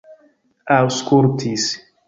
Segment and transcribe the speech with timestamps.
[0.77, 1.71] aŭskultis